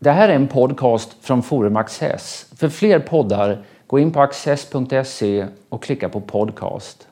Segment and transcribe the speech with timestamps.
[0.00, 2.46] Det här är en podcast från Forum Access.
[2.56, 7.06] För fler poddar, gå in på access.se och klicka på podcast.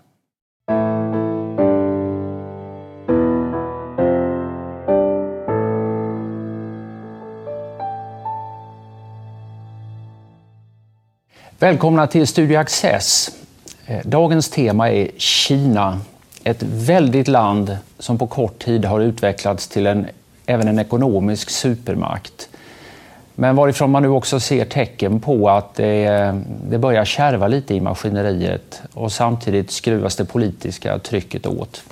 [11.59, 13.30] Välkomna till Studio Access.
[13.87, 16.00] Eh, dagens tema är Kina.
[16.45, 20.07] Ett väldigt land som på kort tid har utvecklats till en,
[20.46, 22.48] även en ekonomisk supermakt.
[23.39, 26.34] Men varifrån man nu också ser tecken på att det,
[26.69, 31.83] det börjar kärva lite i maskineriet och samtidigt skruvas det politiska trycket åt.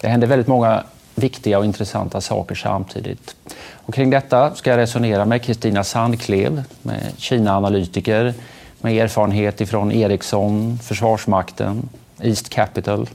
[0.00, 0.82] Det händer väldigt många
[1.14, 3.36] viktiga och intressanta saker samtidigt.
[3.72, 8.34] Och kring detta ska jag resonera med Kristina Sandklev, med Kina-analytiker
[8.80, 11.88] med erfarenhet från Ericsson, Försvarsmakten,
[12.22, 13.08] East Capital.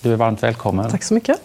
[0.00, 0.90] Du är varmt välkommen.
[0.90, 1.40] Tack så mycket.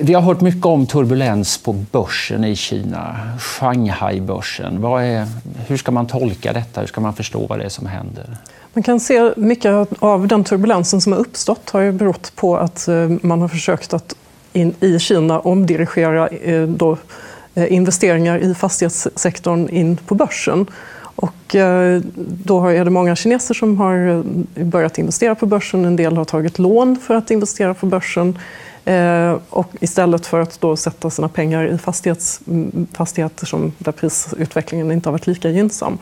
[0.00, 4.84] Vi har hört mycket om turbulens på börsen i Kina, Shanghai-börsen.
[5.66, 6.80] hur ska man tolka detta?
[6.80, 8.36] Hur ska man förstå vad det är som händer?
[8.72, 12.88] Man kan se mycket av den turbulensen som har uppstått har ju berott på att
[12.88, 14.14] eh, man har försökt att
[14.52, 16.96] in, i Kina omdirigera eh, då,
[17.54, 20.66] eh, investeringar i fastighetssektorn in på börsen.
[21.20, 21.56] Och
[22.16, 24.22] då är det många kineser som har
[24.64, 25.84] börjat investera på börsen.
[25.84, 28.38] En del har tagit lån för att investera på börsen.
[28.88, 31.78] Eh, och istället för att då sätta sina pengar i
[32.48, 35.98] mm, fastigheter som, där prisutvecklingen inte har varit lika gynnsam.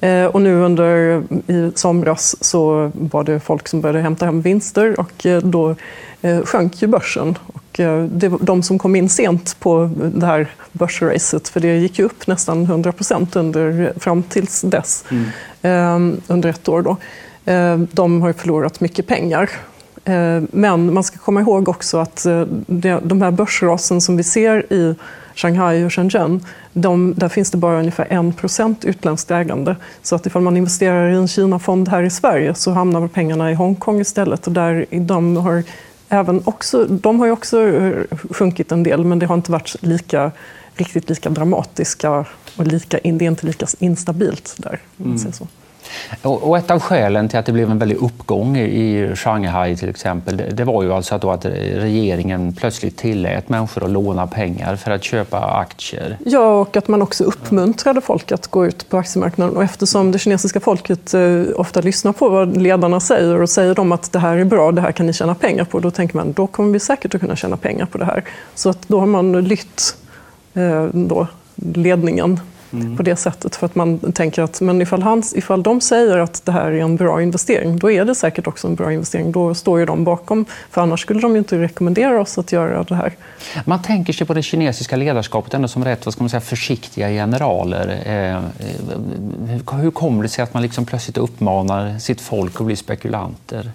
[0.00, 5.00] Eh, och nu under i somras så var det folk som började hämta hem vinster
[5.00, 5.74] och eh, då
[6.44, 7.38] sjönk ju börsen.
[7.46, 11.98] Och det var de som kom in sent på det här börsracet, för det gick
[11.98, 13.36] ju upp nästan 100 procent
[13.96, 15.04] fram tills dess,
[15.62, 16.20] mm.
[16.26, 16.82] under ett år.
[16.82, 16.96] Då.
[17.92, 19.50] De har förlorat mycket pengar
[20.50, 22.44] men man ska komma ihåg också att eh,
[23.02, 24.94] de här börsrasen som vi ser i
[25.34, 26.40] Shanghai och Shenzhen,
[26.72, 28.06] de, där finns det bara ungefär
[28.70, 29.76] 1 utländskt ägande.
[30.02, 33.54] Så att ifall man investerar i en Kina-fond här i Sverige så hamnar pengarna i
[33.54, 34.46] Hongkong istället.
[34.46, 35.62] Och där, de, har
[36.08, 39.76] även också, de har ju också eh, sjunkit en del, men det har inte varit
[39.80, 40.32] lika,
[40.74, 44.80] riktigt lika dramatiska och lika, det är inte lika instabilt där.
[45.32, 45.46] Så.
[46.22, 50.42] Och ett av skälen till att det blev en väldig uppgång i Shanghai till exempel,
[50.52, 55.04] det var ju alltså att, att regeringen plötsligt tillät människor att låna pengar för att
[55.04, 56.18] köpa aktier.
[56.24, 59.56] Ja, och att man också uppmuntrade folk att gå ut på aktiemarknaden.
[59.56, 63.92] Och eftersom det kinesiska folket eh, ofta lyssnar på vad ledarna säger och säger de
[63.92, 66.32] att det här är bra, det här kan ni tjäna pengar på, då tänker man
[66.32, 68.24] då kommer vi säkert att kunna tjäna pengar på det här.
[68.54, 69.96] Så att då har man lytt
[70.54, 72.40] eh, då, ledningen
[72.72, 72.96] mm.
[72.96, 73.56] på det sättet.
[73.56, 76.80] För att man tänker att men ifall, hans, ifall de säger att det här är
[76.80, 79.32] en bra investering, då är det säkert också en bra investering.
[79.32, 82.94] Då står ju de bakom, för annars skulle de inte rekommendera oss att göra det
[82.94, 83.12] här.
[83.64, 87.08] Man tänker sig på det kinesiska ledarskapet ändå som rätt vad ska man säga, försiktiga
[87.08, 88.02] generaler.
[88.06, 88.42] Eh, eh
[89.80, 93.72] hur kommer det sig att man liksom plötsligt uppmanar sitt folk att bli spekulanter?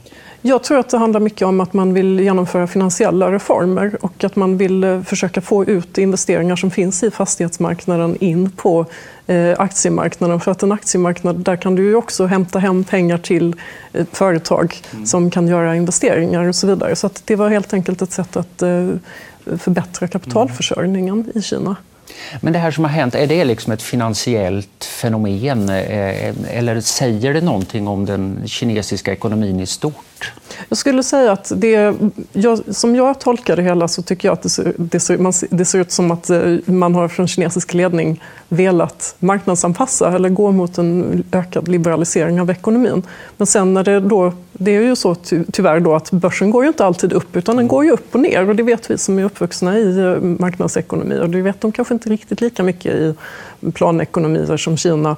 [0.47, 4.35] Jag tror att det handlar mycket om att man vill genomföra finansiella reformer och att
[4.35, 8.84] man vill eh, försöka få ut investeringar som finns i fastighetsmarknaden in på
[9.27, 10.39] eh, aktiemarknaden.
[10.39, 13.55] För att en aktiemarknad, där kan du också hämta hem pengar till
[13.93, 15.05] eh, företag mm.
[15.05, 16.95] som kan göra investeringar och så vidare.
[16.95, 18.63] Så det var helt enkelt ett sätt att
[19.57, 21.75] förbättra kapitalförsörjningen i Kina.
[22.41, 27.33] Men det här som har hänt, är det liksom ett finansiellt fenomen eh, eller säger
[27.33, 30.33] det någonting om den kinesiska ekonomin i stort?
[30.69, 31.95] Jag skulle säga att det,
[32.33, 35.33] jag, som jag tolkar det hela så tycker jag att det ser, det ser, man,
[35.49, 40.51] det ser ut som att eh, man har från kinesisk ledning velat marknadsanpassa eller gå
[40.51, 43.03] mot en ökad liberalisering av ekonomin.
[43.37, 46.63] Men sen när det då, det är ju så ty, tyvärr då att börsen går
[46.63, 48.49] ju inte alltid upp utan den går ju upp och ner.
[48.49, 51.19] Och det vet vi som är uppvuxna i eh, marknadsekonomi.
[51.19, 53.15] Och det vet de kanske inte riktigt lika mycket i
[53.73, 55.15] planekonomier som Kina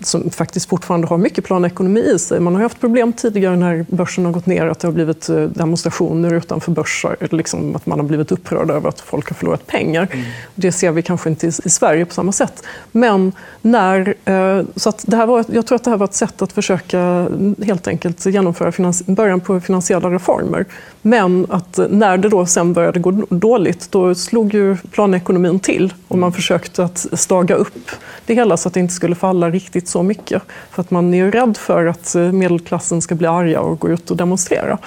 [0.00, 2.40] som faktiskt fortfarande har mycket planekonomi i sig.
[2.40, 5.36] Man har haft problem tidigare när börsen har gått ner, att det har blivit eh,
[5.42, 10.08] demonstrationer utanför börser, liksom att man har blivit upprörd över att folk har förlorat pengar.
[10.12, 10.26] Mm.
[10.54, 12.62] Det ser vi kanske inte i, Sverige på samma sätt.
[12.92, 13.32] Men
[13.62, 16.42] när, eh, så att det här var, jag tror att det här var ett sätt
[16.42, 20.64] att försöka mm, helt enkelt genomföra finans, början på finansiella reformer.
[21.02, 26.18] Men att när det då sen började gå dåligt, då slog ju planekonomin till och
[26.18, 27.90] man försökte att staga upp
[28.26, 30.42] det hela så att det inte skulle falla riktigt så mycket.
[30.70, 34.10] För att man är rädd för att eh, medelklassen ska bli arga och gå ut
[34.10, 34.78] och demonstrera.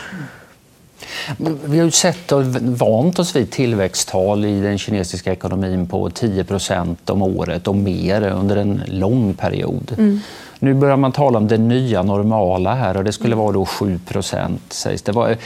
[1.66, 6.96] Vi har ju sett och vant oss vid tillväxttal i den kinesiska ekonomin på 10%
[7.06, 9.96] om året och mer under en lång period.
[9.98, 10.20] Mm.
[10.60, 14.00] Nu börjar man tala om det nya normala här och det skulle vara då 7
[14.70, 15.38] sägs det.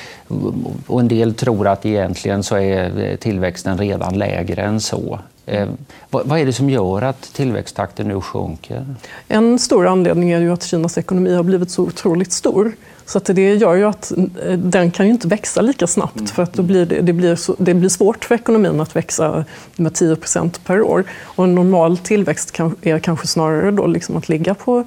[0.87, 5.19] Och en del tror att egentligen så är tillväxten redan lägre än så.
[5.45, 5.69] Eh,
[6.09, 8.85] vad är det som gör att tillväxttakten nu sjunker?
[9.27, 12.71] En stor anledning är ju att Kinas ekonomi har blivit så otroligt stor.
[13.05, 16.27] Så att det gör ju att eh, den kan ju inte växa lika snabbt mm.
[16.27, 19.45] för att då blir det, det, blir så, det blir svårt för ekonomin att växa
[19.75, 21.03] med 10% per år.
[21.21, 24.83] Och en normal tillväxt kan, är kanske snarare då liksom att ligga på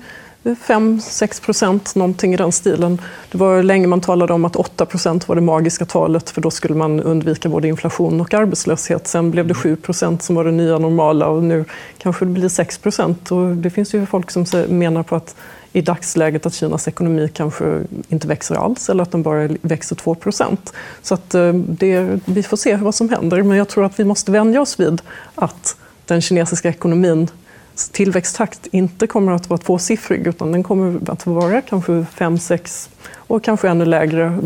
[0.54, 3.00] 5-6 procent, någonting i den stilen.
[3.30, 6.50] Det var länge man talade om att 8 procent var det magiska talet för då
[6.50, 9.06] skulle man undvika både inflation och arbetslöshet.
[9.06, 11.64] Sen blev det 7 procent som var det nya normala och nu
[11.98, 13.28] kanske det blir 6 procent.
[13.56, 15.36] Det finns ju folk som menar på att
[15.72, 20.14] i dagsläget att Kinas ekonomi kanske inte växer alls eller att den bara växer 2
[20.14, 20.72] procent.
[21.02, 23.42] Så att eh, det, vi får se vad som händer.
[23.42, 25.02] Men jag tror att vi måste vänja oss vid
[25.34, 25.76] att
[26.06, 27.28] den kinesiska ekonomin
[27.76, 33.44] tillväxttakt inte kommer att vara tvåsiffrig utan den kommer att vara kanske 5, 6 och
[33.44, 34.38] kanske ännu lägre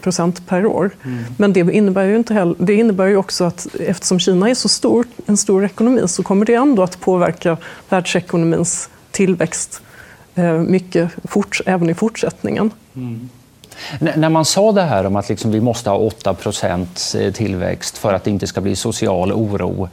[0.00, 0.90] procent per år.
[1.04, 1.24] Mm.
[1.36, 4.68] Men det innebär ju, inte heller, det innebär ju också att eftersom Kina är så
[4.68, 7.56] stor, en stor ekonomi så kommer det ändå att påverka
[7.88, 9.82] världsekonomins tillväxt
[10.34, 12.70] eh, mycket fort, även i fortsättningen.
[12.94, 13.28] Mm.
[14.00, 18.12] När man sa det här om att liksom vi måste ha 8 eh, tillväxt för
[18.12, 19.88] att det inte ska bli social oro.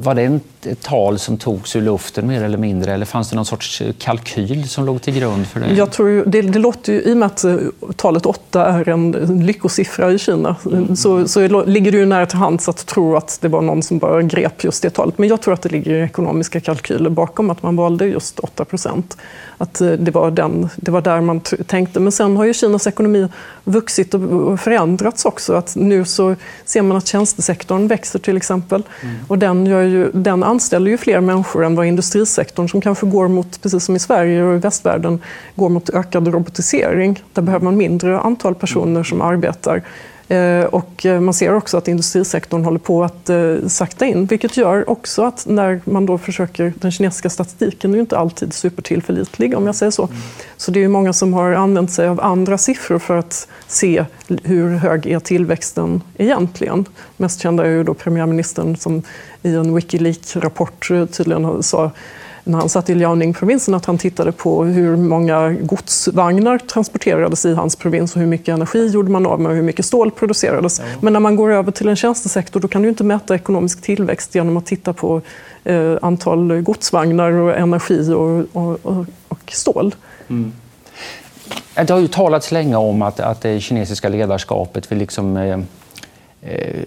[0.00, 3.46] Var det ett tal som togs ur luften mer eller mindre eller fanns det någon
[3.46, 5.74] sorts kalkyl som låg till grund för det?
[5.74, 7.56] Jag tror det, det låter ju, I och med att eh,
[7.96, 9.12] talet 8 är en
[9.46, 10.96] lyckosiffra i Kina mm.
[10.96, 13.98] så, så ligger det ju nära till hands att tro att det var någon som
[13.98, 15.18] bara grep just det talet.
[15.18, 19.16] Men jag tror att det ligger ekonomiska kalkyler bakom att man valde just 8 procent
[19.60, 22.00] att eh, det var, den, det var där man tänkte.
[22.00, 23.28] Men sen har ju Kinas ekonomi
[23.64, 25.54] vuxit och förändrats också.
[25.54, 28.82] Att nu så ser man att tjänstesektorn växer till exempel.
[29.02, 29.14] Mm.
[29.28, 33.28] Och den, gör ju, den anställer ju fler människor än vad industrisektorn som kanske går
[33.28, 35.20] mot, precis som i Sverige och i västvärlden,
[35.54, 37.22] går mot ökad robotisering.
[37.32, 39.82] Där behöver man mindre antal personer som arbetar.
[40.30, 44.56] Eh, och eh, man ser också att industrisektorn håller på att eh, sakta in, vilket
[44.56, 49.56] gör också att när man då försöker, den kinesiska statistiken är ju inte alltid supertillförlitlig
[49.56, 50.08] om jag säger så.
[50.56, 54.04] Så det är många som har använt sig av andra siffror för att se
[54.42, 56.84] hur hög är tillväxten egentligen.
[57.16, 59.02] Mest kända är ju då premiärministern som
[59.42, 61.90] i en Wikileaks-rapport tydligen sa
[62.44, 67.76] när han satt i Liaoning-provinsen att han tittade på hur många godsvagnar transporterades i hans
[67.76, 70.80] provins och hur mycket energi gjorde man av med och hur mycket stål producerades.
[71.00, 74.34] Men när man går över till en tjänstesektor då kan du inte mäta ekonomisk tillväxt
[74.34, 75.22] genom att titta på
[75.64, 79.94] eh, antal godsvagnar och energi och, och, och, och stål.
[80.28, 80.52] Mm.
[81.74, 85.60] Det har ju talats länge om att, att det kinesiska ledarskapet vill liksom, eh,
[86.42, 86.84] eh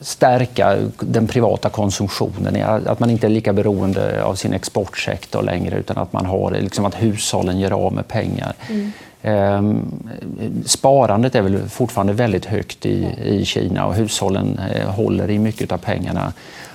[0.00, 5.98] stärka den privata konsumtionen, att man inte är lika beroende av sin exportsektor längre utan
[5.98, 8.54] att man har liksom att hushållen gör av med pengar.
[8.68, 8.92] Mm.
[9.22, 9.82] Ehm,
[10.66, 15.72] sparandet är väl fortfarande väldigt högt i, i Kina och hushållen eh, håller i mycket
[15.72, 16.32] av pengarna.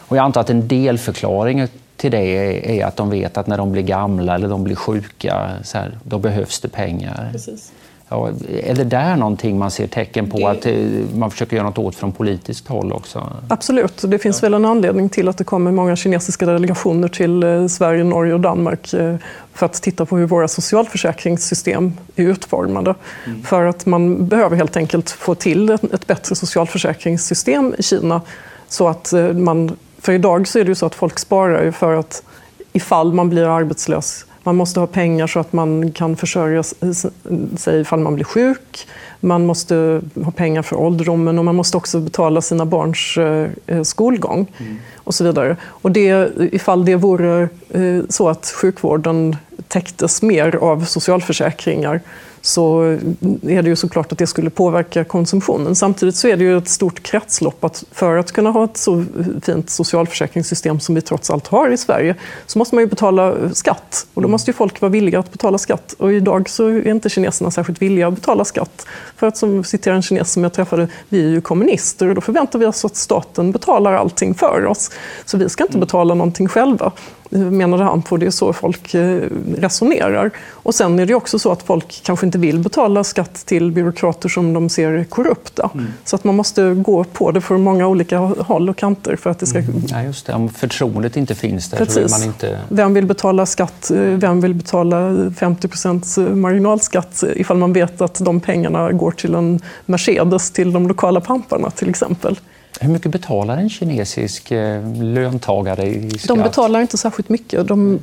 [0.08, 1.68] Och jag antar att en delförklaring
[1.98, 5.52] till det är att de vet att när de blir gamla eller de blir sjuka,
[5.64, 7.30] så här, då behövs det pengar.
[7.32, 7.72] Precis.
[8.14, 8.30] Ja,
[8.64, 10.76] är det där någonting man ser tecken på att eh,
[11.16, 13.30] man försöker göra något åt från politiskt håll också?
[13.48, 14.02] Absolut.
[14.08, 18.04] Det finns väl en anledning till att det kommer många kinesiska delegationer till eh, Sverige,
[18.04, 19.16] Norge och Danmark eh,
[19.54, 22.96] för att titta på hur våra socialförsäkringssystem är utformade.
[23.26, 23.44] Mm.
[23.44, 28.22] För att man behöver helt enkelt få till ett bättre socialförsäkringssystem i Kina.
[28.68, 32.24] Så att man, för idag så är det ju så att folk sparar för att
[32.74, 36.64] ifall man blir arbetslös man måste ha pengar så att man kan försörja
[37.58, 38.88] sig ifall man blir sjuk.
[39.24, 43.18] Man måste ha pengar för ålderdomen och man måste också betala sina barns
[43.68, 44.48] eh, skolgång.
[44.58, 44.78] Mm.
[44.96, 45.58] och så vidare.
[45.64, 49.36] Och det, ifall det vore eh, så att sjukvården
[49.68, 52.02] täcktes mer av socialförsäkringar
[52.46, 52.82] så
[53.42, 55.76] är det ju såklart att det skulle påverka konsumtionen.
[55.76, 59.06] Samtidigt så är det ju ett stort kretslopp att för att kunna ha ett så
[59.42, 62.16] fint socialförsäkringssystem som vi trots allt har i Sverige
[62.48, 65.58] så måste man ju betala skatt och då måste ju folk vara villiga att betala
[65.58, 65.96] skatt.
[65.98, 68.86] Och idag så är inte kineserna särskilt villiga att betala skatt.
[69.24, 72.22] För att som citera en kines som jag träffade, vi är ju kommunister och då
[72.22, 74.92] förväntar vi oss att staten betalar allting för oss.
[75.26, 76.92] Så vi ska inte betala någonting själva
[77.38, 78.18] menade han på.
[78.18, 79.22] Det är så folk eh,
[79.58, 80.32] resonerar.
[80.50, 84.30] Och sen är det också så att folk kanske inte vill betala skatt till byråkrater
[84.30, 85.70] som de ser är korrupta.
[85.74, 85.88] Mm.
[86.06, 89.40] Så att man måste gå på det från många olika håll och kanter för att
[89.40, 89.60] det ska...
[89.60, 89.82] Mm.
[89.88, 90.34] Ja, just det.
[90.34, 91.94] Om förtroendet inte finns där Precis.
[91.94, 92.60] så vill man inte...
[92.70, 93.92] Vem vill betala skatt?
[93.94, 99.60] Vem vill betala 50 procents marginalskatt ifall man vet att de pengarna går till en
[99.86, 102.38] Mercedes till de lokala pamparna till exempel?
[102.80, 106.28] Hur mycket betalar en kinesisk eh, löntagare i skatt?
[106.28, 107.68] De betalar inte särskilt mycket.
[107.68, 108.00] De,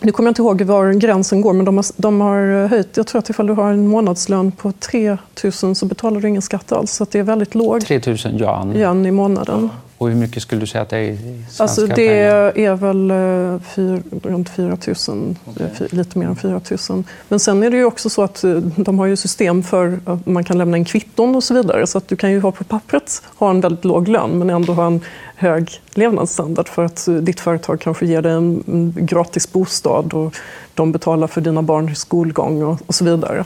[0.00, 2.96] nu kommer jag inte ihåg var gränsen går, men de har, de har höjt.
[2.96, 5.16] Jag tror att ifall du har en månadslön på 3
[5.62, 6.92] 000 så betalar du ingen skatt alls.
[6.92, 8.76] Så det är väldigt låg 3 000 yuan.
[8.76, 9.70] yuan i månaden.
[10.00, 12.58] Och hur mycket skulle du säga att det är i svenska alltså det pengar?
[12.58, 14.78] är väl eh, fyr, runt 4
[15.08, 15.88] 000, okay.
[15.90, 17.04] lite mer än 4 000.
[17.28, 20.26] Men sen är det ju också så att eh, de har ju system för att
[20.26, 21.86] man kan lämna in kvitton och så vidare.
[21.86, 24.72] Så att du kan ju ha på pappret ha en väldigt låg lön men ändå
[24.72, 25.00] ha en
[25.36, 30.36] hög levnadsstandard för att eh, ditt företag kanske ger dig en gratis bostad och
[30.74, 33.44] de betalar för dina barns skolgång och, och så vidare.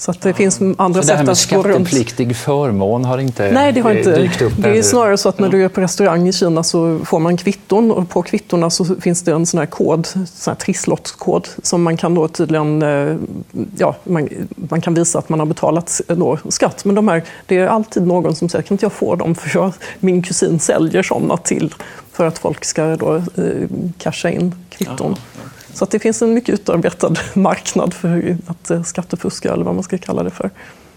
[0.00, 0.34] Så att det ja.
[0.34, 1.88] finns andra så sätt att gå runt.
[1.88, 4.52] skattepliktig förmån har inte Nej, det har inte dykt upp?
[4.56, 7.36] Det är snarare så att när du är på restaurang i Kina så får man
[7.36, 11.82] kvitton och på kvittona så finns det en sån här kod, sån här trisslottkod som
[11.82, 13.16] man kan då tydligen, eh,
[13.76, 16.84] ja, man, man, kan visa att man har betalat då skatt.
[16.84, 19.50] Men de här, det är alltid någon som säger, kan inte jag få dem för
[19.58, 21.74] jag, min kusin säljer sådana till
[22.12, 23.22] för att folk ska då eh,
[23.98, 25.16] casha in kvitton.
[25.34, 25.49] Ja.
[25.74, 29.84] Så att det finns en mycket utarbetad marknad för att eh, skattefuska, eller vad man
[29.84, 30.50] ska kalla det för.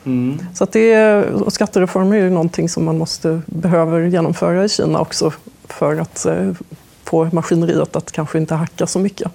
[0.05, 0.39] Mm.
[0.53, 4.99] Så att det är, skattereformer är ju någonting som man måste, behöver genomföra i Kina
[4.99, 5.31] också
[5.67, 6.51] för att eh,
[7.03, 9.31] få maskineriet att kanske inte hacka så mycket.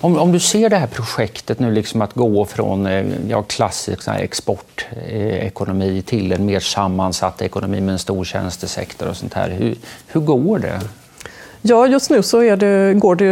[0.00, 4.08] Om, om du ser det här projektet nu, liksom att gå från eh, ja, klassisk
[4.08, 9.50] exportekonomi till en mer sammansatt ekonomi med en stor tjänstesektor och sånt här.
[9.50, 9.76] Hur,
[10.06, 10.80] hur går det?
[11.68, 13.26] Ja, just nu så är det, går det,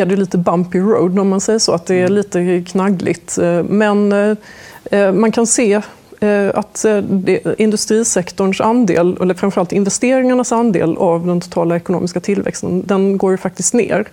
[0.00, 2.12] är det lite bumpy road om man säger så, att det är mm.
[2.12, 3.38] lite knaggligt.
[3.68, 4.12] Men
[4.90, 5.80] eh, man kan se
[6.20, 7.02] eh, att eh,
[7.58, 13.74] industrisektorns andel, eller framförallt investeringarnas andel av den totala ekonomiska tillväxten, den går ju faktiskt
[13.74, 14.06] ner.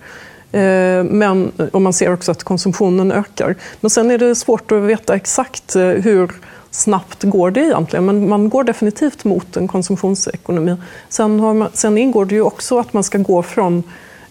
[0.54, 3.56] Eh, men, och man ser också att konsumtionen ökar.
[3.82, 6.32] Men sen är det svårt att veta exakt eh, hur
[6.72, 10.76] snabbt går det egentligen, men man går definitivt mot en konsumtionsekonomi.
[11.10, 13.84] Sen, man, sen ingår det ju också att man ska gå från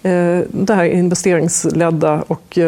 [0.03, 2.59] eh, det här investeringsledda och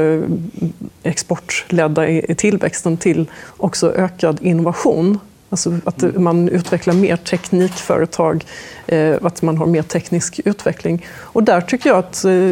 [1.02, 5.18] exportledda i tillväxten till också ökad innovation.
[5.54, 8.44] Alltså att man utvecklar mer teknikföretag,
[8.86, 11.06] eh, att man har mer teknisk utveckling.
[11.20, 12.50] Och där tycker jag att, eh,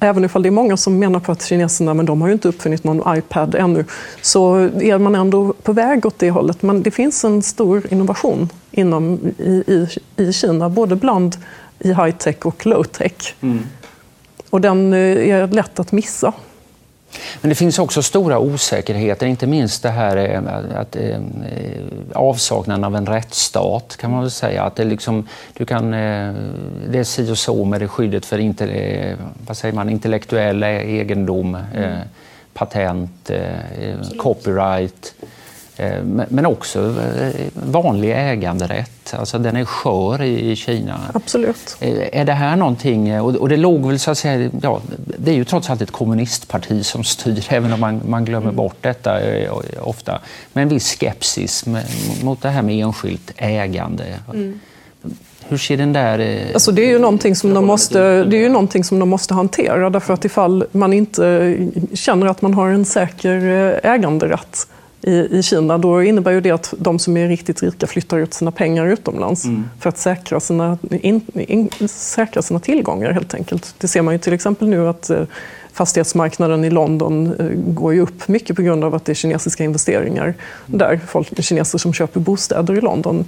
[0.00, 2.48] även ifall det är många som menar på att kineserna men de har ju inte
[2.48, 3.84] uppfunnit någon iPad ännu,
[4.22, 6.62] så är man ändå på väg åt det hållet.
[6.62, 11.36] Men det finns en stor innovation inom, i, i, i Kina, både bland
[11.78, 13.34] i high-tech och low-tech.
[13.40, 13.58] Mm.
[14.50, 16.32] Och den eh, är lätt att missa.
[17.40, 21.20] Men det finns också stora osäkerheter, inte minst det här eh, att, eh,
[22.14, 24.64] avsaknaden av en rättsstat kan man väl säga.
[24.64, 26.34] Att det, liksom, du kan, eh,
[26.90, 29.16] det är si och så med det skyddet för inte,
[29.46, 31.98] vad säger man, intellektuell egendom, mm.
[32.54, 33.30] patent,
[34.18, 35.14] copyright.
[35.76, 39.14] Eh, men också eh, vanlig äganderätt.
[39.18, 41.00] Alltså den är skör i Kina.
[41.14, 41.76] Absolut.
[41.80, 44.80] Eh, är det här någonting, och det låg väl så att säga, ja,
[45.18, 48.56] det är ju trots allt ett kommunistparti som styr, även om man, man glömmer mm.
[48.56, 49.18] bort detta
[49.80, 50.20] ofta,
[50.52, 51.64] med en viss skepsis
[52.22, 54.04] mot det här med enskilt ägande.
[54.32, 54.60] Mm.
[55.48, 56.46] Hur ser den där...
[56.54, 59.34] Alltså det, är ju någonting som de måste, det är ju någonting som de måste
[59.34, 61.56] hantera därför att ifall man inte
[61.94, 63.40] känner att man har en säker
[63.82, 64.66] äganderätt
[65.02, 68.34] i, i Kina, då innebär ju det att de som är riktigt rika flyttar ut
[68.34, 69.64] sina pengar utomlands mm.
[69.80, 73.74] för att säkra sina, in, in, säkra sina tillgångar helt enkelt.
[73.78, 75.22] Det ser man ju till exempel nu att eh,
[75.72, 79.64] fastighetsmarknaden i London eh, går ju upp mycket på grund av att det är kinesiska
[79.64, 80.34] investeringar
[80.66, 81.00] där.
[81.08, 83.24] Folk, kineser som köper bostäder i London,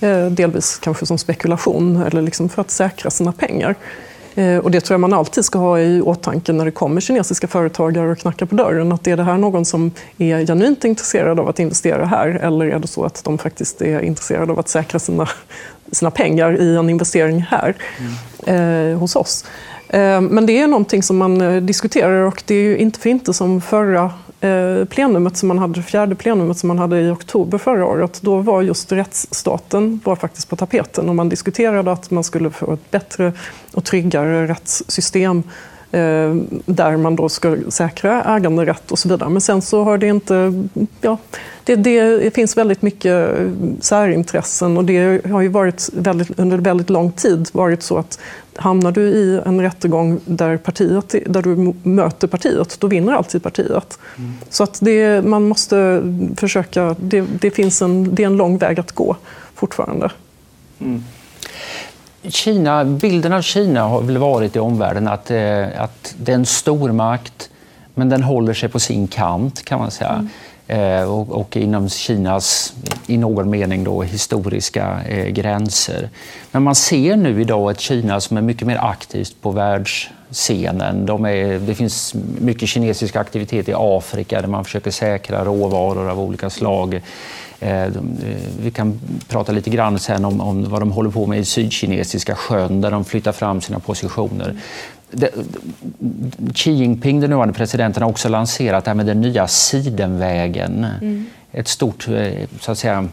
[0.00, 3.74] eh, delvis kanske som spekulation eller liksom för att säkra sina pengar.
[4.34, 7.48] Eh, och det tror jag man alltid ska ha i åtanke när det kommer kinesiska
[7.48, 8.92] företagare och knackar på dörren.
[8.92, 12.78] Att är det här någon som är genuint intresserad av att investera här eller är
[12.78, 15.28] det så att de faktiskt är intresserade av att säkra sina,
[15.92, 17.74] sina pengar i en investering här
[18.46, 18.92] mm.
[18.92, 19.44] eh, hos oss?
[19.88, 23.10] Eh, men det är någonting som man eh, diskuterar och det är ju inte för
[23.10, 24.12] inte som förra
[24.44, 28.20] Eh, plenumet som man hade, det fjärde plenumet som man hade i oktober förra året,
[28.22, 32.72] då var just rättsstaten var faktiskt på tapeten och man diskuterade att man skulle få
[32.72, 33.32] ett bättre
[33.74, 35.42] och tryggare rättssystem
[35.90, 36.34] eh,
[36.66, 39.30] där man då ska säkra äganderätt och så vidare.
[39.30, 40.66] Men sen så har det inte...
[41.00, 41.18] Ja,
[41.64, 43.28] det, det finns väldigt mycket
[43.80, 48.18] särintressen och det har ju varit väldigt, under väldigt lång tid varit så att
[48.56, 53.98] hamnar du i en rättegång där, partiet, där du möter partiet, då vinner alltid partiet.
[54.16, 54.34] Mm.
[54.50, 56.02] Så att det, man måste
[56.36, 56.96] försöka...
[56.98, 59.16] Det, det, finns en, det är en lång väg att gå
[59.54, 60.10] fortfarande.
[60.80, 61.04] Mm.
[62.22, 66.46] Kina, bilden av Kina har väl varit i omvärlden att, eh, att det är en
[66.46, 67.50] stormakt
[67.94, 70.10] men den håller sig på sin kant kan man säga.
[70.10, 70.28] Mm.
[70.66, 72.74] Eh, och, och, inom Kinas,
[73.06, 76.08] i någon mening, då, historiska eh, gränser.
[76.50, 81.06] Men man ser nu idag ett Kina som är mycket mer aktivt på världsscenen.
[81.06, 86.20] De är, det finns mycket kinesisk aktivitet i Afrika där man försöker säkra råvaror av
[86.20, 87.00] olika slag.
[87.60, 87.92] Eh, eh
[88.62, 92.34] vi kan prata lite grann sen om, om vad de håller på med i Sydkinesiska
[92.34, 94.56] sjön där de flyttar fram sina positioner.
[96.54, 100.86] Xi Jinping, den nuvarande presidenten, har också lanserat det här med den nya Sidenvägen.
[101.02, 101.26] Mm.
[101.52, 102.08] Ett stort
[102.60, 103.08] så att säga,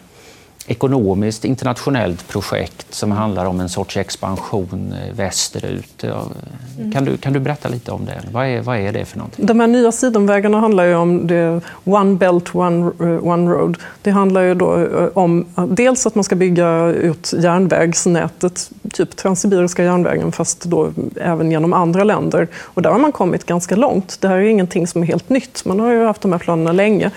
[0.71, 6.03] ekonomiskt internationellt projekt som handlar om en sorts expansion eh, västerut.
[6.03, 6.91] Mm.
[6.91, 8.21] Kan, du, kan du berätta lite om det?
[8.31, 9.45] Vad är, vad är det för någonting?
[9.45, 13.77] De här nya sidenvägarna handlar ju om det One Belt, One, eh, one Road.
[14.01, 19.83] Det handlar ju då eh, om dels att man ska bygga ut järnvägsnätet, typ Transsibiriska
[19.83, 22.47] järnvägen, fast då även genom andra länder.
[22.61, 24.17] Och där har man kommit ganska långt.
[24.21, 25.65] Det här är ingenting som är helt nytt.
[25.65, 27.11] Man har ju haft de här planerna länge.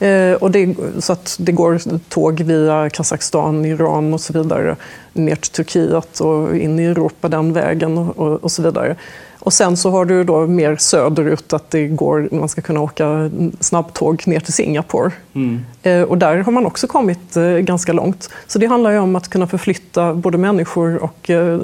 [0.00, 4.76] Eh, och det, så att det går tåg via Kazakstan, Iran och så vidare
[5.12, 8.96] ner till Turkiet och in i Europa den vägen och, och så vidare.
[9.40, 13.30] Och sen så har du då mer söderut att det går, man ska kunna åka
[13.60, 15.12] snabbtåg ner till Singapore.
[15.34, 15.60] Mm.
[15.82, 18.30] Eh, och där har man också kommit eh, ganska långt.
[18.46, 21.60] Så det handlar ju om att kunna förflytta både människor och eh,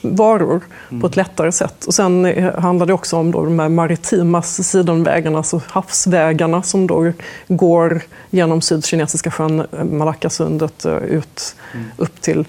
[0.00, 1.00] varor mm.
[1.00, 1.84] på ett lättare sätt.
[1.84, 2.24] Och sen
[2.58, 7.12] handlar det också om då de här maritima sidenvägarna, alltså havsvägarna som då
[7.48, 11.86] går genom Sydkinesiska sjön, Malackasundet ut mm.
[11.96, 12.44] upp till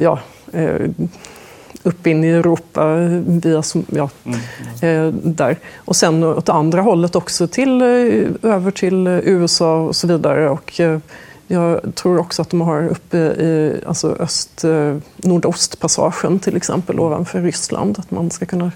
[0.00, 0.18] ja,
[1.82, 2.94] upp in i Europa
[3.26, 4.40] via, ja, mm.
[4.82, 5.56] eh, där.
[5.76, 10.50] Och sen åt andra hållet också till, eh, över till USA och så vidare.
[10.50, 10.98] Och, eh,
[11.46, 14.64] jag tror också att de har uppe i alltså öst,
[15.16, 17.98] nordostpassagen till exempel ovanför Ryssland.
[17.98, 18.72] Att man ska kunna,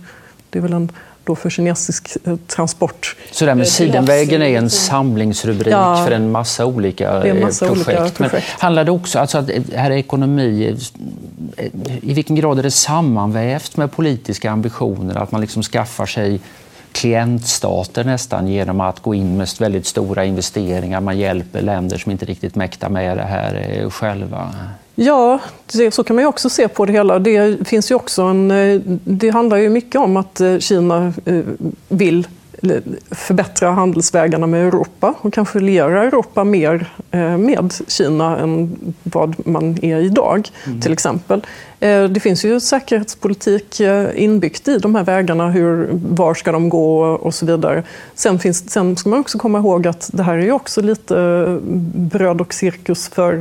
[0.51, 0.93] det är väl en
[1.25, 3.17] då för kinesisk eh, transport.
[3.31, 7.67] Så det här med Sidenvägen är en samlingsrubrik ja, för en massa olika, en massa
[7.67, 7.89] projekt.
[7.89, 8.19] olika projekt.
[8.33, 10.77] Men handlar det också, alltså att här är ekonomi,
[12.03, 15.17] i vilken grad är det sammanvävt med politiska ambitioner?
[15.17, 16.41] Att man liksom skaffar sig
[16.93, 21.01] klientstater nästan genom att gå in med väldigt stora investeringar.
[21.01, 24.55] Man hjälper länder som inte riktigt mäktar med det här eh, själva.
[24.95, 25.41] Ja,
[25.73, 27.19] det, så kan man ju också se på det hela.
[27.19, 31.41] Det, finns ju också en, eh, det handlar ju mycket om att eh, Kina eh,
[31.89, 32.27] vill
[33.11, 36.87] förbättra handelsvägarna med Europa och kanske liera Europa mer
[37.39, 40.81] med Kina än vad man är idag, mm.
[40.81, 41.43] till exempel.
[41.85, 45.51] Eh, det finns ju säkerhetspolitik eh, inbyggt i de här vägarna.
[45.51, 47.83] Hur, var ska de gå och så vidare.
[48.15, 51.57] Sen, finns, sen ska man också komma ihåg att det här är också lite eh,
[51.95, 53.35] bröd och cirkus för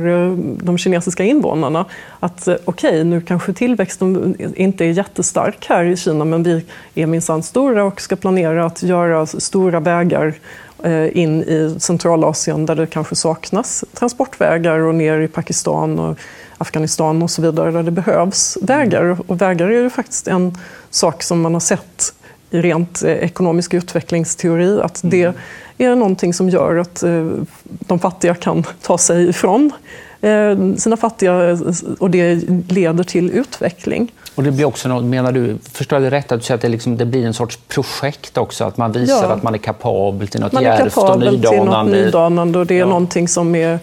[0.64, 1.84] de kinesiska invånarna.
[2.20, 7.06] Att okej, okay, nu kanske tillväxten inte är jättestark här i Kina men vi är
[7.06, 10.34] minsann stora och ska planera att göra stora vägar
[10.82, 16.18] eh, in i Centralasien där det kanske saknas transportvägar och ner i Pakistan och
[16.58, 19.16] Afghanistan och så vidare där det behövs vägar.
[19.26, 20.58] Och vägar är ju faktiskt en
[20.90, 22.14] sak som man har sett
[22.50, 25.36] rent eh, ekonomisk utvecklingsteori att det mm.
[25.78, 27.30] är någonting som gör att eh,
[27.64, 29.72] de fattiga kan ta sig ifrån
[30.20, 31.58] eh, sina fattiga
[31.98, 32.34] och det
[32.68, 34.12] leder till utveckling.
[34.34, 36.62] Och det blir också något, menar du, förstår jag det rätt, att du säger att
[36.62, 38.64] det, liksom, det blir en sorts projekt också?
[38.64, 39.28] Att man visar ja.
[39.28, 41.30] att man är kapabel till något djärvt och nydanande?
[41.30, 42.86] Man är kapabel till något nydanande och det är ja.
[42.86, 43.78] någonting som är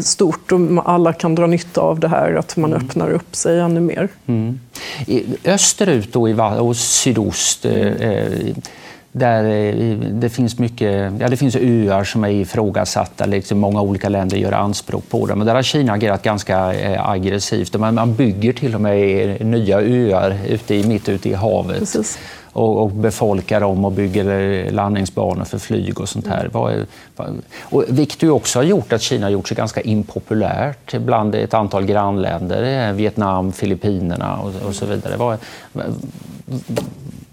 [0.00, 2.86] stort och alla kan dra nytta av det här, att man mm.
[2.86, 4.08] öppnar upp sig ännu mer.
[4.26, 4.60] Mm.
[5.44, 8.56] Österut då, och sydost, eh, eh,
[9.12, 14.08] där eh, det finns mycket, ja, det finns öar som är ifrågasatta, liksom många olika
[14.08, 15.38] länder gör anspråk på dem.
[15.38, 17.78] Men där har Kina agerat ganska aggressivt.
[17.78, 21.78] Man bygger till och med nya öar ute i, mitt ute i havet.
[21.78, 22.18] Precis
[22.52, 26.48] och, och befolkar dem och bygger landningsbanor för flyg och sånt här.
[26.52, 26.86] Vad,
[27.60, 31.54] och vilket ju också har gjort att Kina har gjort sig ganska impopulärt bland ett
[31.54, 35.16] antal grannländer, eh, Vietnam, Filippinerna och, och så vidare.
[35.16, 35.38] Vad,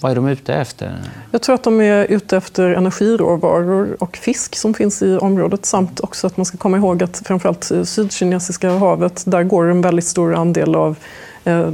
[0.01, 1.01] vad är de ute efter?
[1.31, 5.99] Jag tror att de är ute efter energiråvaror och fisk som finns i området samt
[5.99, 10.05] också att man ska komma ihåg att framförallt eh, Sydkinesiska havet, där går en väldigt
[10.05, 10.95] stor andel av
[11.43, 11.69] eh,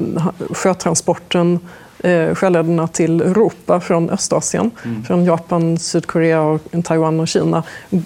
[0.51, 1.59] sjötransporten
[1.99, 5.03] eh, till Europa från Östasien, mm.
[5.03, 7.63] från Japan, Sydkorea, och Taiwan och Kina,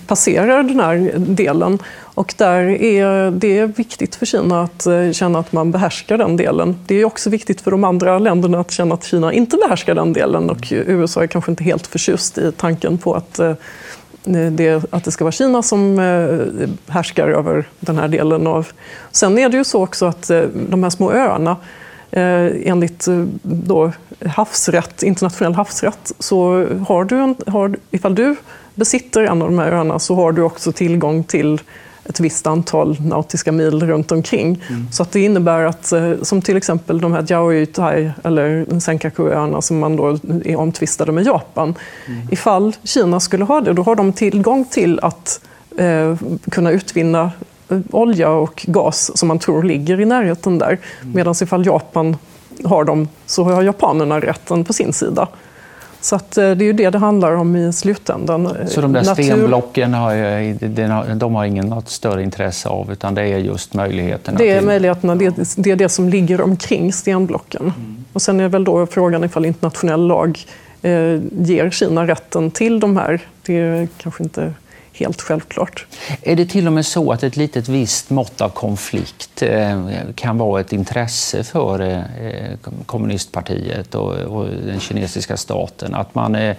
[0.08, 1.80] passerar den här delen.
[2.20, 6.38] Och där är det är viktigt för Kina att eh, känna att man behärskar den
[6.38, 6.78] delen.
[6.88, 10.14] Det är också viktigt för de andra länderna att känna att Kina inte behärskar den
[10.14, 13.54] delen och USA är kanske inte helt förtjust i tanken på att eh,
[14.52, 18.48] det, att det ska vara Kina som eh, härskar över den här delen.
[18.48, 18.68] Av.
[19.12, 21.58] Sen är det ju så också att de här små öarna
[22.12, 23.92] enligt eh, då
[24.26, 28.36] havsrätt, internationell havsrätt så har du, en, har, ifall du
[28.76, 31.62] besitter en av de här öarna så har du också tillgång till
[32.10, 34.64] ett visst antal nautiska mil runt omkring.
[34.70, 34.92] Mm.
[34.92, 37.68] Så att det innebär att, eh, som till exempel de här Jiaoyu
[38.24, 41.76] eller Senkakuöarna som man då är omtvistade med Japan.
[42.08, 42.28] Mm.
[42.32, 45.42] Ifall Kina skulle ha det, då har de tillgång till att
[45.78, 46.16] eh,
[46.52, 47.32] kunna utvinna
[47.92, 50.78] olja och gas som man tror ligger i närheten där.
[51.02, 52.18] Medan ifall Japan
[52.64, 55.28] har dem så har japanerna rätten på sin sida.
[56.02, 58.58] Så att eh, det är ju det det handlar om i slutändan.
[58.68, 59.24] Så de där Natur...
[59.24, 64.38] stenblocken har, de har ingen något större intresse av utan det är just möjligheterna?
[64.38, 64.68] Det är till...
[64.68, 67.62] möjligheterna, det, det är det som ligger omkring stenblocken.
[67.62, 68.06] Mm.
[68.14, 70.40] Och sen är väl då frågan ifall internationell lag
[70.82, 70.92] eh,
[71.32, 73.22] ger Kina rätten till de här.
[73.46, 74.54] Det är kanske inte
[75.00, 75.86] helt självklart.
[76.22, 79.86] Är det till och med så att ett litet visst mått av konflikt eh,
[80.16, 85.96] kan vara ett intresse för eh, eh, kommunistpartiet och den kinesiska staten?
[85.96, 86.56] Att man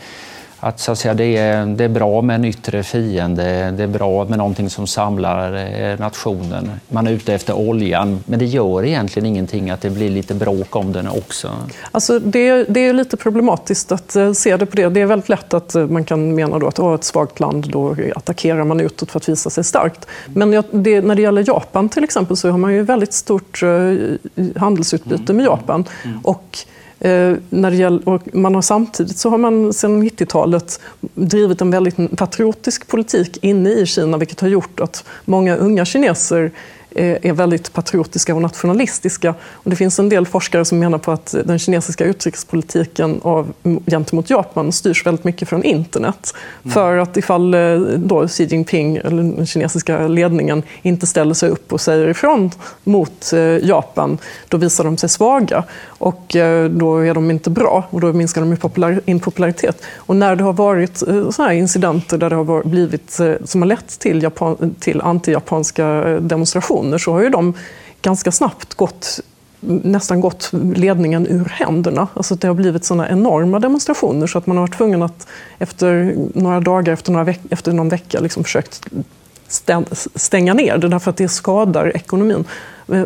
[0.60, 3.86] att, så att säga, det, är, det är bra med en yttre fiende, det är
[3.86, 6.70] bra med någonting som samlar eh, nationen.
[6.88, 10.76] Man är ute efter oljan, men det gör egentligen ingenting att det blir lite bråk
[10.76, 11.50] om den också.
[11.90, 14.88] Alltså det, det är lite problematiskt att eh, se det på det.
[14.88, 17.70] Det är väldigt lätt att eh, man kan mena då att oh, ett svagt land,
[17.70, 20.06] då attackerar man utåt för att visa sig starkt.
[20.26, 23.62] Men det, när det gäller Japan till exempel så har man ju väldigt stort
[24.56, 25.84] handelsutbyte med Japan.
[26.22, 30.80] Och Eh, Eh, när det gäller, och man har samtidigt så har man sedan 90-talet
[31.14, 36.50] drivit en väldigt patriotisk politik inne i Kina vilket har gjort att många unga kineser
[36.94, 39.34] är väldigt patriotiska och nationalistiska.
[39.52, 43.52] Och det finns en del forskare som menar på att den kinesiska utrikespolitiken av,
[43.86, 46.34] gentemot Japan styrs väldigt mycket från internet.
[46.62, 46.74] Mm.
[46.74, 51.72] För att ifall eh, då Xi Jinping, eller den kinesiska ledningen, inte ställer sig upp
[51.72, 52.50] och säger ifrån
[52.84, 55.64] mot eh, Japan, då visar de sig svaga.
[55.86, 56.36] Och
[56.70, 59.82] då är de inte bra och då minskar de i impopularitet.
[59.96, 64.22] Och när det har varit såna incidenter där det har blivit, som har lett till,
[64.22, 65.84] Japan, till anti-japanska
[66.20, 67.54] demonstrationer organisationer så har ju de
[68.02, 69.20] ganska snabbt gått
[69.62, 72.08] nästan gått ledningen ur händerna.
[72.14, 75.26] Alltså det har blivit såna enorma demonstrationer så att man har varit tvungen att
[75.58, 78.86] efter några dagar, efter, några veck efter någon vecka liksom försökt
[80.14, 82.44] stänga ner det därför att det skadar ekonomin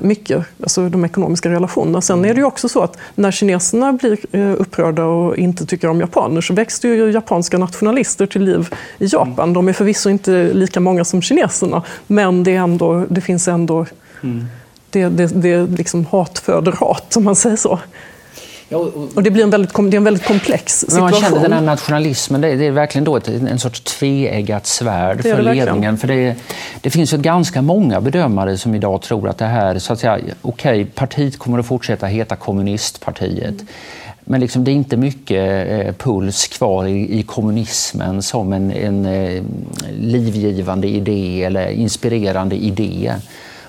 [0.02, 2.00] mycket, alltså de ekonomiska relationerna.
[2.00, 5.88] Sen är det ju också så att när kineserna blir eh, upprörda och inte tycker
[5.88, 9.52] om japaner så växte ju japanska nationalister till liv i Japan.
[9.52, 13.86] De är förvisso inte lika många som kineserna, men det, är ändå, det finns ändå
[14.22, 14.46] mm.
[14.90, 17.78] det, det, det liksom hat föder hat, om man säger så.
[18.68, 21.00] Ja, och, och, det blir en väldigt, det är en väldigt komplex situation.
[21.00, 24.66] Man känner den här nationalismen, det är, det är verkligen då ett, en sorts tveeggat
[24.66, 25.98] svärd för ledningen.
[25.98, 26.34] För det,
[26.80, 30.18] det finns ju ganska många bedömare som idag tror att det här, så att säga,
[30.42, 33.60] okej, okay, partiet kommer att fortsätta heta kommunistpartiet.
[33.60, 33.66] Mm.
[34.24, 39.06] Men liksom, det är inte mycket eh, puls kvar i, i kommunismen som en, en
[39.06, 39.42] eh,
[40.00, 43.12] livgivande idé eller inspirerande idé.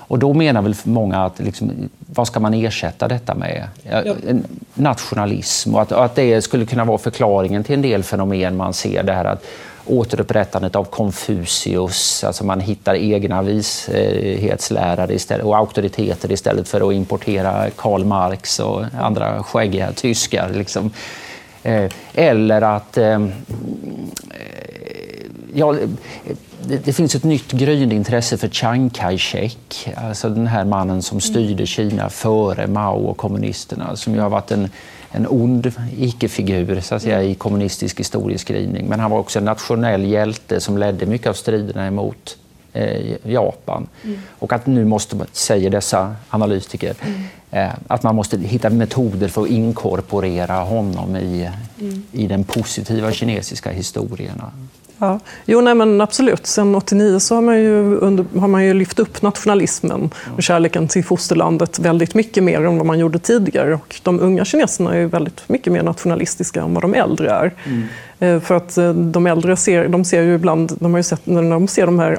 [0.08, 3.68] Och då menar väl många att liksom, vad ska man ersätta detta med?
[3.82, 4.02] Ja.
[4.74, 9.02] Nationalism och att, att det skulle kunna vara förklaringen till en del fenomen man ser.
[9.02, 9.44] Det här att
[9.86, 17.70] återupprättandet av Konfucius, alltså man hittar egna vishetslärare istället, och auktoriteter istället för att importera
[17.76, 20.48] Karl Marx och andra skäggiga tyskar.
[20.48, 20.90] Liksom.
[21.62, 23.26] Eh, eller att eh,
[25.54, 25.74] ja,
[26.68, 31.20] det, det, finns ett nytt gryende intresse för Chiang Kai-shek, alltså den här mannen som
[31.20, 34.68] styrde Kina före Mao och kommunisterna, som ju har varit en,
[35.10, 38.86] en ond icke-figur så att säga, i kommunistisk historieskrivning.
[38.86, 42.36] Men han var också en nationell hjälte som ledde mycket av striderna emot
[42.72, 43.86] eh, Japan.
[44.04, 44.18] Mm.
[44.38, 47.22] Och att nu måste, säger dessa analytiker, mm.
[47.50, 51.50] eh, att man måste hitta metoder för att inkorporera honom i,
[51.80, 52.02] mm.
[52.12, 54.42] i den positiva kinesiska historien.
[54.98, 55.20] Ja.
[55.44, 56.46] Jo, nej, men absolut.
[56.46, 60.88] Sen 89 så har man, ju under, har man ju lyft upp nationalismen och kärleken
[60.88, 63.74] till fosterlandet väldigt mycket mer än vad man gjorde tidigare.
[63.74, 67.54] Och de unga kineserna är väldigt mycket mer nationalistiska än vad de äldre är.
[67.64, 67.84] Mm.
[68.20, 71.26] Eh, för att eh, de äldre ser, de ser ju ibland, de har ju sett,
[71.26, 72.18] när de ser de här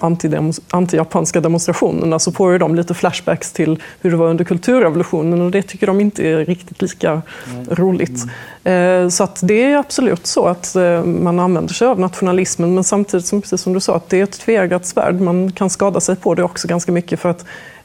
[0.69, 5.51] anti-japanska demonstrationerna så får ju de lite flashbacks till hur det var under kulturrevolutionen och
[5.51, 7.65] det tycker de inte är riktigt lika mm.
[7.69, 8.23] roligt.
[8.63, 9.11] Mm.
[9.11, 13.41] Så att det är absolut så att man använder sig av nationalismen men samtidigt, som,
[13.41, 15.21] precis som du sa, att det är ett tveeggat svärd.
[15.21, 17.76] Man kan skada sig på det också ganska mycket för att Eh,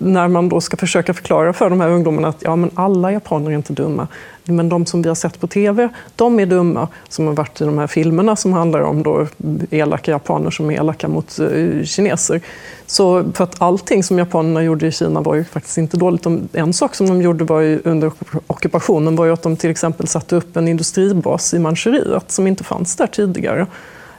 [0.00, 3.50] när man då ska försöka förklara för de här ungdomarna att ja, men alla japaner
[3.50, 4.08] är inte dumma.
[4.44, 6.88] Men de som vi har sett på tv, de är dumma.
[7.08, 9.26] Som har varit i de här filmerna som handlar om då
[9.70, 12.40] elaka japaner som är elaka mot uh, kineser.
[12.86, 16.26] Så för att allting som japanerna gjorde i Kina var ju faktiskt inte dåligt.
[16.52, 18.12] En sak som de gjorde var ju, under
[18.46, 22.64] ockupationen var ju att de till exempel satte upp en industribas i Manchuriet som inte
[22.64, 23.66] fanns där tidigare.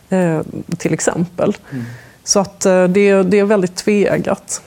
[0.09, 0.41] Eh,
[0.77, 1.57] till exempel.
[1.71, 1.85] Mm.
[2.23, 4.61] Så att eh, det, det är väldigt tveeggat.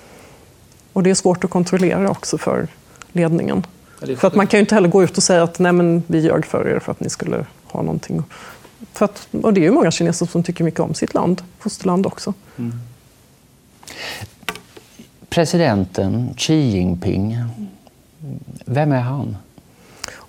[0.97, 2.69] Och det är svårt att kontrollera också för
[3.13, 3.67] ledningen.
[4.17, 6.21] För att man kan ju inte heller gå ut och säga att Nej, men vi
[6.21, 8.23] ljög för er för att ni skulle ha någonting.
[8.93, 12.07] För att, och det är ju många kineser som tycker mycket om sitt land, fosterland
[12.07, 12.35] också.
[12.57, 12.73] Mm.
[15.29, 17.39] presidenten Xi Jinping,
[18.65, 19.37] vem är han?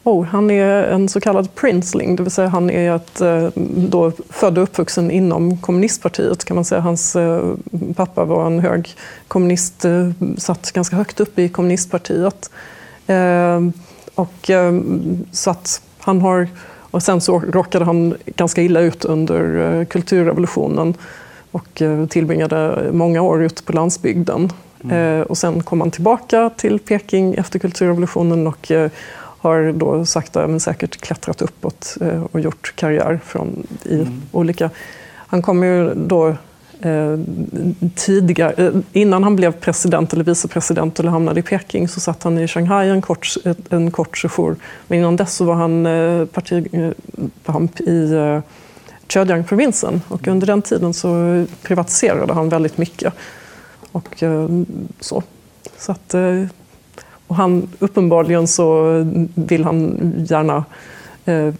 [0.08, 4.12] Oh, han är en så kallad princeling, det vill säga han är ett, eh, då,
[4.30, 6.46] född och uppvuxen inom kommunistpartiet.
[6.46, 6.82] kan man säga.
[6.82, 7.54] Hans eh,
[7.96, 8.96] pappa var en hög
[9.28, 12.50] kommunist, eh, satt ganska högt upp i kommunistpartiet.
[14.16, 14.52] Och,
[15.32, 16.48] så att han har,
[16.92, 20.94] och sen så råkade han ganska illa ut under kulturrevolutionen
[21.52, 24.50] och tillbringade många år ute på landsbygden.
[24.84, 25.24] Mm.
[25.24, 28.72] Och sen kom han tillbaka till Peking efter kulturrevolutionen och
[29.48, 34.22] har då sakta men säkert klättrat uppåt eh, och gjort karriär från, i mm.
[34.32, 34.70] olika...
[35.30, 36.28] Han kom ju då
[36.82, 37.20] eh,
[37.96, 42.38] tidigare, eh, innan han blev president eller vicepresident eller hamnade i Peking så satt han
[42.38, 43.28] i Shanghai en kort,
[43.70, 44.56] en kort sejour.
[44.88, 48.40] Men innan dess så var han eh, partipamp i eh,
[49.08, 53.14] Zhejiang-provinsen och under den tiden så privatiserade han väldigt mycket.
[53.92, 54.50] Och, eh,
[55.00, 55.24] så.
[55.78, 56.44] så att, eh,
[57.28, 58.92] och han, uppenbarligen så
[59.36, 60.66] vill han gärna
[61.26, 61.54] eh,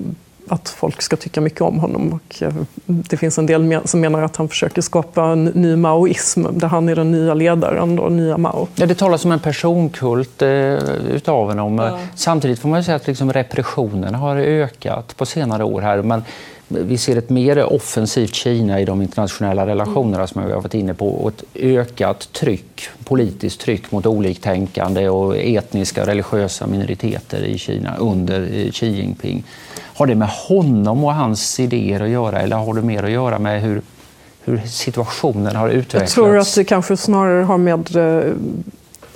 [0.50, 2.14] att folk ska tycka mycket om honom.
[2.14, 2.54] Och eh,
[2.86, 6.90] det finns en del som menar att han försöker skapa en ny maoism där han
[6.90, 8.68] är den nya ledaren, då, nya Mao.
[8.76, 10.50] Ja, det talas om en personkult eh,
[11.12, 11.78] utav honom.
[11.78, 12.00] Ja.
[12.16, 15.82] Samtidigt får man säga att liksom repressionen har ökat på senare år.
[15.82, 16.02] här.
[16.02, 16.24] Men
[16.68, 20.94] vi ser ett mer offensivt Kina i de internationella relationerna som vi har varit inne
[20.94, 27.58] på och ett ökat tryck, politiskt tryck mot oliktänkande och etniska och religiösa minoriteter i
[27.58, 29.44] Kina under Xi Jinping.
[29.80, 33.40] Har det med honom och hans idéer att göra eller har det mer att göra
[33.40, 33.82] med hur,
[34.44, 36.18] hur situationen har utvecklats?
[36.18, 38.34] Jag tror att det kanske snarare har med eh,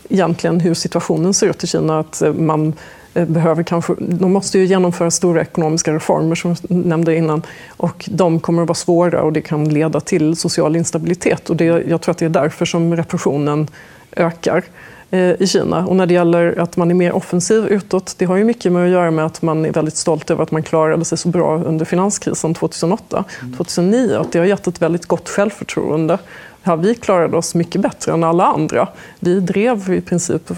[0.09, 1.99] egentligen hur situationen ser ut i Kina.
[1.99, 2.75] Att eh, man Eh,
[3.13, 7.41] Eh, behöver kanske, de måste ju genomföra stora ekonomiska reformer som jag nämnde innan
[7.78, 11.50] och de kommer att vara svåra och det kan leda till social instabilitet.
[11.50, 13.67] Och det, jag tror att det är därför som repressionen
[14.15, 14.63] ökar
[15.12, 15.86] i Kina.
[15.86, 18.86] Och när det gäller att man är mer offensiv utåt, det har ju mycket med
[18.86, 21.63] att göra med att man är väldigt stolt över att man klarade sig så bra
[21.63, 23.24] under finanskrisen 2008,
[23.58, 26.17] 2009, att det har gett ett väldigt gott självförtroende
[26.63, 28.88] Ja, vi klarade oss mycket bättre än alla andra.
[29.19, 30.52] Vi drev i princip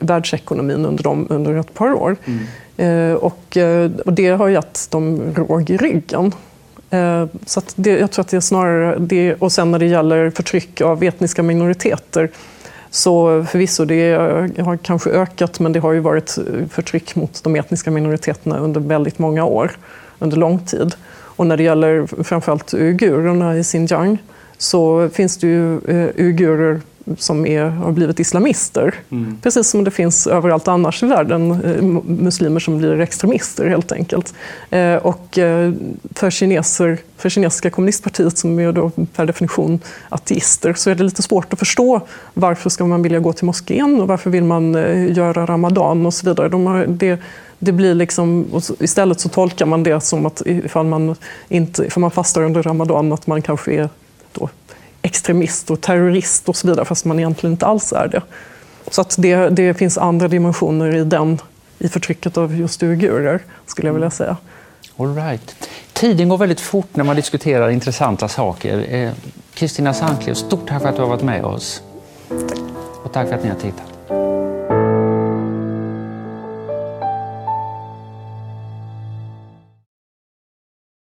[0.00, 2.16] världsekonomin under, dem, under ett par år.
[2.24, 3.10] Mm.
[3.10, 6.32] Eh, och, eh, och, det har gett dem råg i ryggen.
[6.90, 9.34] Eh, så det, jag tror att det är snarare det.
[9.34, 12.30] Och sen när det gäller förtryck av etniska minoriteter
[12.90, 14.12] så förvisso, det
[14.58, 16.38] har kanske ökat men det har ju varit
[16.70, 19.70] förtryck mot de etniska minoriteterna under väldigt många år,
[20.18, 20.94] under lång tid.
[21.12, 24.18] Och när det gäller framförallt uigurerna i Xinjiang
[24.58, 26.80] så finns det ju eh, uigurer
[27.18, 28.94] som är, har blivit islamister.
[29.10, 29.36] Mm.
[29.42, 34.34] Precis som det finns överallt annars i världen eh, muslimer som blir extremister helt enkelt.
[34.70, 35.38] Eh, och
[36.14, 41.22] för, kineser, för kinesiska kommunistpartiet som är då per definition ateister så är det lite
[41.22, 42.00] svårt att förstå
[42.34, 44.74] varför ska man vilja gå till moskén och varför vill man
[45.14, 46.48] göra ramadan och så vidare.
[46.48, 47.20] De har, det,
[47.58, 48.46] det blir liksom,
[48.78, 51.16] istället så tolkar man det som att ifall man,
[51.48, 53.88] inte, ifall man fastar under ramadan att man kanske är
[54.32, 54.48] då
[55.02, 58.22] extremist och terrorist och så vidare, fast man egentligen inte alls är det.
[58.90, 61.38] Så att det, det finns andra dimensioner i, den,
[61.78, 64.36] i förtrycket av just uigurer, skulle jag vilja säga.
[64.96, 65.68] All right.
[65.92, 68.94] Tiden går väldigt fort när man diskuterar intressanta saker.
[68.94, 69.12] Eh,
[69.54, 71.82] Kristina Sandklev, stort tack för att du har varit med oss.
[73.04, 74.49] Och tack för att ni har tittat.